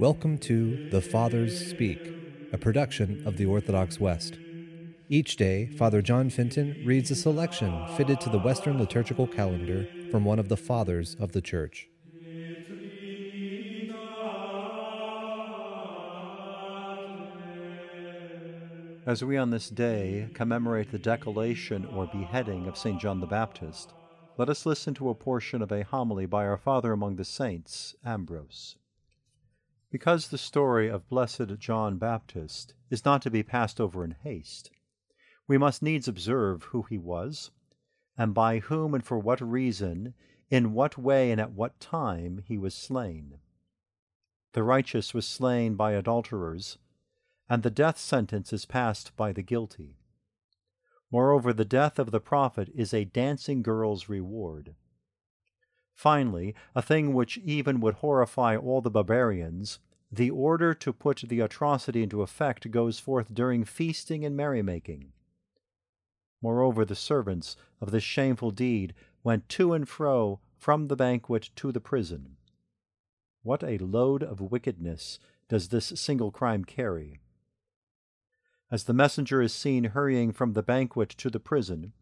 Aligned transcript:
Welcome 0.00 0.38
to 0.38 0.88
The 0.88 1.02
Fathers 1.02 1.68
Speak, 1.68 2.00
a 2.54 2.56
production 2.56 3.22
of 3.26 3.36
the 3.36 3.44
Orthodox 3.44 4.00
West. 4.00 4.38
Each 5.10 5.36
day, 5.36 5.66
Father 5.76 6.00
John 6.00 6.30
Fenton 6.30 6.82
reads 6.86 7.10
a 7.10 7.14
selection 7.14 7.86
fitted 7.98 8.18
to 8.22 8.30
the 8.30 8.38
Western 8.38 8.78
liturgical 8.78 9.26
calendar 9.26 9.86
from 10.10 10.24
one 10.24 10.38
of 10.38 10.48
the 10.48 10.56
Fathers 10.56 11.16
of 11.20 11.32
the 11.32 11.42
Church. 11.42 11.90
As 19.04 19.22
we 19.22 19.36
on 19.36 19.50
this 19.50 19.68
day 19.68 20.30
commemorate 20.32 20.92
the 20.92 20.98
decollation 20.98 21.94
or 21.94 22.06
beheading 22.06 22.66
of 22.66 22.78
St. 22.78 22.98
John 22.98 23.20
the 23.20 23.26
Baptist, 23.26 23.92
let 24.38 24.48
us 24.48 24.64
listen 24.64 24.94
to 24.94 25.10
a 25.10 25.14
portion 25.14 25.60
of 25.60 25.70
a 25.70 25.84
homily 25.84 26.24
by 26.24 26.46
our 26.46 26.56
Father 26.56 26.92
among 26.92 27.16
the 27.16 27.24
Saints, 27.26 27.94
Ambrose. 28.02 28.76
Because 29.90 30.28
the 30.28 30.38
story 30.38 30.88
of 30.88 31.08
blessed 31.08 31.58
John 31.58 31.98
Baptist 31.98 32.74
is 32.90 33.04
not 33.04 33.22
to 33.22 33.30
be 33.30 33.42
passed 33.42 33.80
over 33.80 34.04
in 34.04 34.12
haste, 34.22 34.70
we 35.48 35.58
must 35.58 35.82
needs 35.82 36.06
observe 36.06 36.62
who 36.64 36.82
he 36.82 36.96
was, 36.96 37.50
and 38.16 38.32
by 38.32 38.60
whom 38.60 38.94
and 38.94 39.04
for 39.04 39.18
what 39.18 39.40
reason, 39.40 40.14
in 40.48 40.72
what 40.74 40.96
way 40.96 41.32
and 41.32 41.40
at 41.40 41.50
what 41.50 41.80
time 41.80 42.44
he 42.46 42.56
was 42.56 42.72
slain. 42.72 43.40
The 44.52 44.62
righteous 44.62 45.12
was 45.12 45.26
slain 45.26 45.74
by 45.74 45.92
adulterers, 45.92 46.78
and 47.48 47.64
the 47.64 47.70
death 47.70 47.98
sentence 47.98 48.52
is 48.52 48.64
passed 48.64 49.16
by 49.16 49.32
the 49.32 49.42
guilty. 49.42 49.96
Moreover, 51.10 51.52
the 51.52 51.64
death 51.64 51.98
of 51.98 52.12
the 52.12 52.20
prophet 52.20 52.68
is 52.74 52.94
a 52.94 53.04
dancing 53.04 53.60
girl's 53.60 54.08
reward. 54.08 54.76
Finally, 56.00 56.54
a 56.74 56.80
thing 56.80 57.12
which 57.12 57.36
even 57.44 57.78
would 57.78 57.96
horrify 57.96 58.56
all 58.56 58.80
the 58.80 58.90
barbarians, 58.90 59.80
the 60.10 60.30
order 60.30 60.72
to 60.72 60.94
put 60.94 61.18
the 61.28 61.40
atrocity 61.40 62.02
into 62.02 62.22
effect 62.22 62.70
goes 62.70 62.98
forth 62.98 63.34
during 63.34 63.66
feasting 63.66 64.24
and 64.24 64.34
merrymaking. 64.34 65.12
Moreover, 66.40 66.86
the 66.86 66.94
servants 66.94 67.54
of 67.82 67.90
this 67.90 68.02
shameful 68.02 68.50
deed 68.50 68.94
went 69.22 69.46
to 69.50 69.74
and 69.74 69.86
fro 69.86 70.40
from 70.56 70.88
the 70.88 70.96
banquet 70.96 71.50
to 71.56 71.70
the 71.70 71.82
prison. 71.82 72.38
What 73.42 73.62
a 73.62 73.76
load 73.76 74.22
of 74.22 74.40
wickedness 74.40 75.18
does 75.50 75.68
this 75.68 75.92
single 75.96 76.30
crime 76.30 76.64
carry! 76.64 77.20
As 78.70 78.84
the 78.84 78.94
messenger 78.94 79.42
is 79.42 79.52
seen 79.52 79.84
hurrying 79.84 80.32
from 80.32 80.54
the 80.54 80.62
banquet 80.62 81.10
to 81.18 81.28
the 81.28 81.40
prison, 81.40 81.92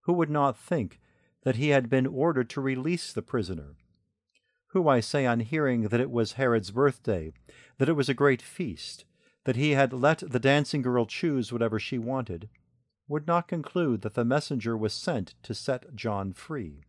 who 0.00 0.14
would 0.14 0.30
not 0.30 0.58
think 0.58 0.98
that 1.42 1.56
he 1.56 1.68
had 1.68 1.88
been 1.88 2.06
ordered 2.06 2.50
to 2.50 2.60
release 2.60 3.12
the 3.12 3.22
prisoner. 3.22 3.76
Who, 4.68 4.88
I 4.88 5.00
say, 5.00 5.26
on 5.26 5.40
hearing 5.40 5.88
that 5.88 6.00
it 6.00 6.10
was 6.10 6.32
Herod's 6.32 6.70
birthday, 6.70 7.32
that 7.78 7.88
it 7.88 7.94
was 7.94 8.08
a 8.08 8.14
great 8.14 8.42
feast, 8.42 9.04
that 9.44 9.56
he 9.56 9.70
had 9.70 9.92
let 9.92 10.18
the 10.18 10.38
dancing 10.38 10.82
girl 10.82 11.06
choose 11.06 11.52
whatever 11.52 11.78
she 11.78 11.98
wanted, 11.98 12.48
would 13.08 13.26
not 13.26 13.48
conclude 13.48 14.02
that 14.02 14.14
the 14.14 14.24
messenger 14.24 14.76
was 14.76 14.94
sent 14.94 15.34
to 15.42 15.54
set 15.54 15.94
John 15.96 16.32
free. 16.32 16.84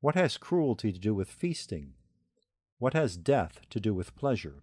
What 0.00 0.14
has 0.14 0.36
cruelty 0.36 0.92
to 0.92 0.98
do 1.00 1.14
with 1.14 1.28
feasting? 1.28 1.94
What 2.78 2.92
has 2.92 3.16
death 3.16 3.62
to 3.70 3.80
do 3.80 3.94
with 3.94 4.14
pleasure? 4.14 4.62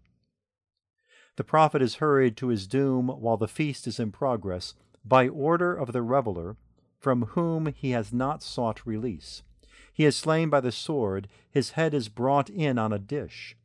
The 1.35 1.43
prophet 1.43 1.81
is 1.81 1.95
hurried 1.95 2.37
to 2.37 2.49
his 2.49 2.67
doom 2.67 3.07
while 3.07 3.37
the 3.37 3.47
feast 3.47 3.87
is 3.87 3.99
in 3.99 4.11
progress 4.11 4.75
by 5.03 5.27
order 5.27 5.75
of 5.75 5.91
the 5.91 6.03
reveler 6.03 6.55
from 7.03 7.23
whom 7.35 7.65
he 7.65 7.91
has 7.91 8.13
not 8.13 8.41
sought 8.41 8.87
release. 8.87 9.43
He 9.91 10.05
is 10.05 10.15
slain 10.15 10.49
by 10.49 10.61
the 10.61 10.71
sword, 10.71 11.27
his 11.51 11.71
head 11.71 11.93
is 11.93 12.07
brought 12.07 12.49
in 12.49 12.77
on 12.79 12.93
a 12.93 12.97
dish. 12.97 13.57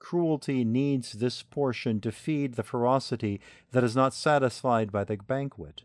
Cruelty 0.00 0.64
needs 0.64 1.12
this 1.12 1.44
portion 1.44 2.00
to 2.00 2.10
feed 2.10 2.54
the 2.54 2.64
ferocity 2.64 3.40
that 3.70 3.84
is 3.84 3.94
not 3.94 4.12
satisfied 4.12 4.90
by 4.90 5.04
the 5.04 5.16
banquet. 5.16 5.82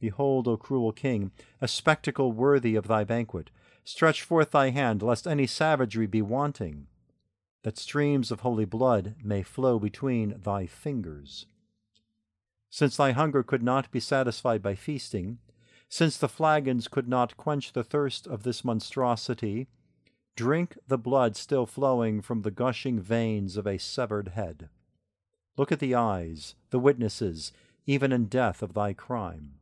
Behold, 0.00 0.48
O 0.48 0.56
cruel 0.56 0.90
king, 0.90 1.30
a 1.60 1.68
spectacle 1.68 2.32
worthy 2.32 2.74
of 2.74 2.88
thy 2.88 3.04
banquet. 3.04 3.50
Stretch 3.84 4.22
forth 4.22 4.50
thy 4.50 4.70
hand, 4.70 5.00
lest 5.00 5.28
any 5.28 5.46
savagery 5.46 6.08
be 6.08 6.22
wanting, 6.22 6.88
that 7.62 7.78
streams 7.78 8.32
of 8.32 8.40
holy 8.40 8.64
blood 8.64 9.14
may 9.22 9.44
flow 9.44 9.78
between 9.78 10.40
thy 10.42 10.66
fingers. 10.66 11.46
Since 12.70 12.96
thy 12.96 13.10
hunger 13.10 13.42
could 13.42 13.62
not 13.62 13.90
be 13.90 14.00
satisfied 14.00 14.62
by 14.62 14.76
feasting, 14.76 15.38
since 15.88 16.16
the 16.16 16.28
flagons 16.28 16.86
could 16.86 17.08
not 17.08 17.36
quench 17.36 17.72
the 17.72 17.82
thirst 17.82 18.28
of 18.28 18.44
this 18.44 18.64
monstrosity, 18.64 19.66
drink 20.36 20.78
the 20.86 20.96
blood 20.96 21.36
still 21.36 21.66
flowing 21.66 22.22
from 22.22 22.42
the 22.42 22.52
gushing 22.52 23.00
veins 23.00 23.56
of 23.56 23.66
a 23.66 23.76
severed 23.76 24.28
head. 24.28 24.68
Look 25.56 25.72
at 25.72 25.80
the 25.80 25.96
eyes, 25.96 26.54
the 26.70 26.78
witnesses, 26.78 27.52
even 27.86 28.12
in 28.12 28.26
death 28.26 28.62
of 28.62 28.72
thy 28.72 28.92
crime. 28.92 29.56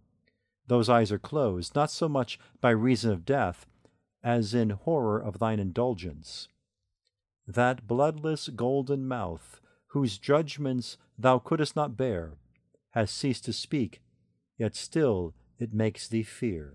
Those 0.66 0.90
eyes 0.90 1.10
are 1.10 1.18
closed, 1.18 1.74
not 1.74 1.90
so 1.90 2.10
much 2.10 2.38
by 2.60 2.70
reason 2.70 3.10
of 3.10 3.24
death, 3.24 3.66
as 4.22 4.52
in 4.52 4.70
horror 4.70 5.18
of 5.18 5.38
thine 5.38 5.58
indulgence. 5.58 6.48
That 7.46 7.86
bloodless 7.86 8.48
golden 8.48 9.08
mouth, 9.08 9.62
whose 9.88 10.18
judgments 10.18 10.98
thou 11.18 11.38
couldst 11.38 11.74
not 11.74 11.96
bear, 11.96 12.34
has 12.98 13.10
ceased 13.12 13.44
to 13.44 13.52
speak, 13.52 14.02
yet 14.58 14.74
still 14.74 15.32
it 15.60 15.72
makes 15.72 16.08
thee 16.08 16.24
fear. 16.24 16.74